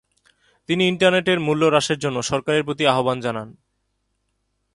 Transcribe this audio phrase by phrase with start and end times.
[0.69, 3.49] তিনি ইন্টারনেটের মূল্য হ্রাসের জন্য সরকারের প্রতি আহ্বান জানান।